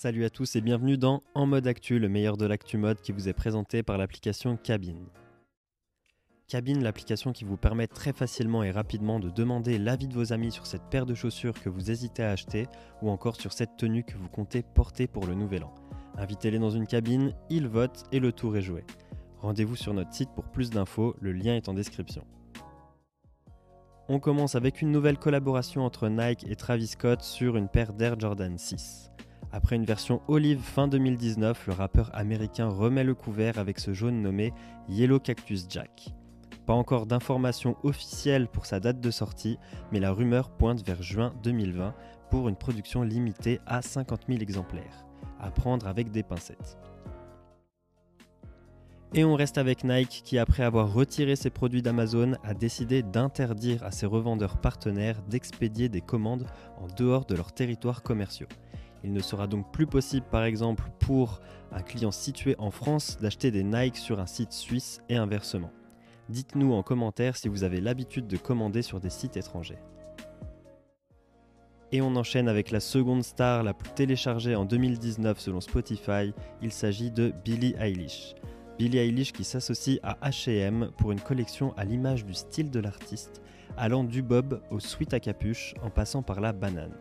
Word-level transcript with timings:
Salut 0.00 0.24
à 0.24 0.30
tous 0.30 0.54
et 0.54 0.60
bienvenue 0.60 0.96
dans 0.96 1.24
En 1.34 1.44
mode 1.44 1.66
actu, 1.66 1.98
le 1.98 2.08
meilleur 2.08 2.36
de 2.36 2.46
l'actu 2.46 2.78
mode 2.78 3.00
qui 3.00 3.10
vous 3.10 3.28
est 3.28 3.32
présenté 3.32 3.82
par 3.82 3.98
l'application 3.98 4.56
Cabine. 4.56 5.08
Cabine, 6.46 6.84
l'application 6.84 7.32
qui 7.32 7.42
vous 7.42 7.56
permet 7.56 7.88
très 7.88 8.12
facilement 8.12 8.62
et 8.62 8.70
rapidement 8.70 9.18
de 9.18 9.28
demander 9.28 9.76
l'avis 9.76 10.06
de 10.06 10.14
vos 10.14 10.32
amis 10.32 10.52
sur 10.52 10.66
cette 10.66 10.88
paire 10.88 11.04
de 11.04 11.16
chaussures 11.16 11.60
que 11.60 11.68
vous 11.68 11.90
hésitez 11.90 12.22
à 12.22 12.30
acheter 12.30 12.68
ou 13.02 13.10
encore 13.10 13.40
sur 13.40 13.52
cette 13.52 13.76
tenue 13.76 14.04
que 14.04 14.16
vous 14.16 14.28
comptez 14.28 14.62
porter 14.62 15.08
pour 15.08 15.26
le 15.26 15.34
nouvel 15.34 15.64
an. 15.64 15.74
Invitez-les 16.16 16.60
dans 16.60 16.70
une 16.70 16.86
cabine, 16.86 17.34
ils 17.50 17.66
votent 17.66 18.04
et 18.12 18.20
le 18.20 18.30
tour 18.30 18.56
est 18.56 18.62
joué. 18.62 18.84
Rendez-vous 19.40 19.74
sur 19.74 19.94
notre 19.94 20.14
site 20.14 20.30
pour 20.32 20.44
plus 20.44 20.70
d'infos, 20.70 21.16
le 21.20 21.32
lien 21.32 21.56
est 21.56 21.68
en 21.68 21.74
description. 21.74 22.24
On 24.08 24.20
commence 24.20 24.54
avec 24.54 24.80
une 24.80 24.92
nouvelle 24.92 25.18
collaboration 25.18 25.84
entre 25.84 26.08
Nike 26.08 26.46
et 26.48 26.54
Travis 26.54 26.86
Scott 26.86 27.20
sur 27.20 27.56
une 27.56 27.68
paire 27.68 27.94
d'Air 27.94 28.16
Jordan 28.16 28.56
6. 28.56 29.10
Après 29.50 29.76
une 29.76 29.86
version 29.86 30.20
olive 30.28 30.60
fin 30.60 30.88
2019, 30.88 31.68
le 31.68 31.72
rappeur 31.72 32.10
américain 32.12 32.68
remet 32.68 33.02
le 33.02 33.14
couvert 33.14 33.58
avec 33.58 33.78
ce 33.78 33.94
jaune 33.94 34.20
nommé 34.20 34.52
Yellow 34.90 35.20
Cactus 35.20 35.66
Jack. 35.70 36.12
Pas 36.66 36.74
encore 36.74 37.06
d'informations 37.06 37.76
officielles 37.82 38.46
pour 38.46 38.66
sa 38.66 38.78
date 38.78 39.00
de 39.00 39.10
sortie, 39.10 39.58
mais 39.90 40.00
la 40.00 40.12
rumeur 40.12 40.50
pointe 40.50 40.84
vers 40.86 41.02
juin 41.02 41.32
2020 41.42 41.94
pour 42.30 42.50
une 42.50 42.56
production 42.56 43.02
limitée 43.02 43.58
à 43.66 43.80
50 43.80 44.24
000 44.28 44.40
exemplaires. 44.40 45.06
À 45.40 45.50
prendre 45.50 45.86
avec 45.86 46.10
des 46.10 46.22
pincettes. 46.22 46.76
Et 49.14 49.24
on 49.24 49.34
reste 49.34 49.56
avec 49.56 49.84
Nike 49.84 50.20
qui, 50.22 50.36
après 50.36 50.62
avoir 50.62 50.92
retiré 50.92 51.36
ses 51.36 51.48
produits 51.48 51.80
d'Amazon, 51.80 52.34
a 52.44 52.52
décidé 52.52 53.02
d'interdire 53.02 53.82
à 53.82 53.90
ses 53.92 54.04
revendeurs 54.04 54.58
partenaires 54.58 55.22
d'expédier 55.22 55.88
des 55.88 56.02
commandes 56.02 56.44
en 56.76 56.86
dehors 56.88 57.24
de 57.24 57.34
leurs 57.34 57.52
territoires 57.52 58.02
commerciaux. 58.02 58.48
Il 59.04 59.12
ne 59.12 59.20
sera 59.20 59.46
donc 59.46 59.70
plus 59.72 59.86
possible 59.86 60.26
par 60.30 60.44
exemple 60.44 60.84
pour 60.98 61.40
un 61.72 61.82
client 61.82 62.10
situé 62.10 62.54
en 62.58 62.70
France 62.70 63.18
d'acheter 63.20 63.50
des 63.50 63.62
Nike 63.62 63.96
sur 63.96 64.20
un 64.20 64.26
site 64.26 64.52
suisse 64.52 65.00
et 65.08 65.16
inversement. 65.16 65.70
Dites-nous 66.28 66.72
en 66.72 66.82
commentaire 66.82 67.36
si 67.36 67.48
vous 67.48 67.64
avez 67.64 67.80
l'habitude 67.80 68.26
de 68.26 68.36
commander 68.36 68.82
sur 68.82 69.00
des 69.00 69.10
sites 69.10 69.36
étrangers. 69.36 69.78
Et 71.90 72.02
on 72.02 72.16
enchaîne 72.16 72.48
avec 72.48 72.70
la 72.70 72.80
seconde 72.80 73.24
star 73.24 73.62
la 73.62 73.72
plus 73.72 73.90
téléchargée 73.90 74.54
en 74.54 74.66
2019 74.66 75.40
selon 75.40 75.62
Spotify, 75.62 76.34
il 76.60 76.70
s'agit 76.70 77.10
de 77.10 77.32
Billie 77.44 77.74
Eilish. 77.78 78.34
Billie 78.78 78.98
Eilish 78.98 79.32
qui 79.32 79.42
s'associe 79.42 79.98
à 80.02 80.18
H&M 80.28 80.90
pour 80.98 81.12
une 81.12 81.20
collection 81.20 81.72
à 81.78 81.84
l'image 81.84 82.26
du 82.26 82.34
style 82.34 82.70
de 82.70 82.80
l'artiste, 82.80 83.40
allant 83.78 84.04
du 84.04 84.22
bob 84.22 84.60
au 84.70 84.80
sweat 84.80 85.14
à 85.14 85.20
capuche 85.20 85.74
en 85.82 85.88
passant 85.88 86.22
par 86.22 86.42
la 86.42 86.52
banane. 86.52 86.94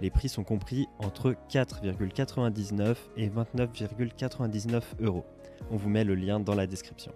Les 0.00 0.10
prix 0.10 0.28
sont 0.28 0.44
compris 0.44 0.86
entre 0.98 1.34
4,99 1.50 2.96
et 3.16 3.28
29,99 3.28 4.82
euros. 5.00 5.26
On 5.70 5.76
vous 5.76 5.90
met 5.90 6.04
le 6.04 6.14
lien 6.14 6.40
dans 6.40 6.54
la 6.54 6.66
description. 6.66 7.12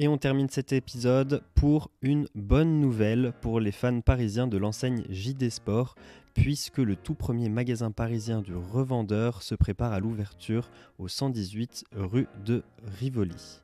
Et 0.00 0.06
on 0.06 0.16
termine 0.16 0.48
cet 0.48 0.72
épisode 0.72 1.42
pour 1.54 1.90
une 2.02 2.28
bonne 2.36 2.78
nouvelle 2.78 3.32
pour 3.40 3.58
les 3.58 3.72
fans 3.72 4.00
parisiens 4.00 4.46
de 4.46 4.56
l'enseigne 4.56 5.02
JD 5.08 5.50
Sport, 5.50 5.96
puisque 6.34 6.78
le 6.78 6.94
tout 6.94 7.14
premier 7.14 7.48
magasin 7.48 7.90
parisien 7.90 8.40
du 8.40 8.54
revendeur 8.54 9.42
se 9.42 9.56
prépare 9.56 9.92
à 9.92 9.98
l'ouverture 9.98 10.70
au 10.98 11.08
118 11.08 11.86
rue 11.96 12.28
de 12.44 12.62
Rivoli. 13.00 13.60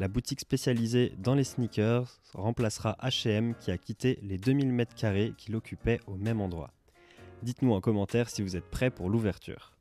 La 0.00 0.08
boutique 0.08 0.40
spécialisée 0.40 1.12
dans 1.18 1.34
les 1.34 1.44
sneakers 1.44 2.20
remplacera 2.34 2.96
HM 3.02 3.54
qui 3.54 3.70
a 3.70 3.78
quitté 3.78 4.18
les 4.22 4.38
2000 4.38 4.72
m2 4.72 5.34
qu'il 5.34 5.54
occupait 5.54 6.00
au 6.06 6.16
même 6.16 6.40
endroit. 6.40 6.70
Dites-nous 7.42 7.72
en 7.72 7.80
commentaire 7.80 8.30
si 8.30 8.42
vous 8.42 8.56
êtes 8.56 8.70
prêts 8.70 8.90
pour 8.90 9.10
l'ouverture. 9.10 9.72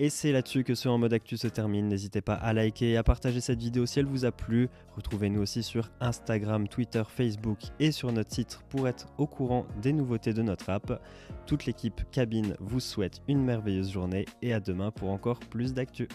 Et 0.00 0.10
c'est 0.10 0.30
là-dessus 0.30 0.62
que 0.62 0.76
ce 0.76 0.88
En 0.88 0.96
mode 0.96 1.12
actu 1.12 1.36
se 1.36 1.48
termine. 1.48 1.88
N'hésitez 1.88 2.20
pas 2.20 2.34
à 2.34 2.52
liker 2.52 2.92
et 2.92 2.96
à 2.96 3.02
partager 3.02 3.40
cette 3.40 3.58
vidéo 3.58 3.84
si 3.84 3.98
elle 3.98 4.06
vous 4.06 4.24
a 4.24 4.30
plu. 4.30 4.68
Retrouvez-nous 4.94 5.40
aussi 5.40 5.64
sur 5.64 5.90
Instagram, 6.00 6.68
Twitter, 6.68 7.02
Facebook 7.08 7.58
et 7.80 7.90
sur 7.90 8.12
notre 8.12 8.32
site 8.32 8.60
pour 8.68 8.86
être 8.86 9.08
au 9.18 9.26
courant 9.26 9.66
des 9.82 9.92
nouveautés 9.92 10.32
de 10.32 10.42
notre 10.42 10.70
app. 10.70 11.02
Toute 11.46 11.66
l'équipe 11.66 12.00
cabine 12.12 12.54
vous 12.60 12.80
souhaite 12.80 13.22
une 13.26 13.42
merveilleuse 13.42 13.90
journée 13.90 14.26
et 14.40 14.52
à 14.52 14.60
demain 14.60 14.92
pour 14.92 15.10
encore 15.10 15.40
plus 15.40 15.74
d'actu. 15.74 16.06